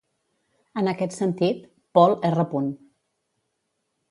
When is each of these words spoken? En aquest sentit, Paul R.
En 0.81 0.89
aquest 0.93 1.13
sentit, 1.17 1.59
Paul 1.99 2.17
R. 2.31 2.47